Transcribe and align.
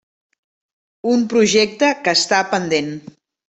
Un 1.11 1.27
projecte 1.35 1.93
que 2.07 2.17
està 2.21 2.43
pendent. 2.57 2.93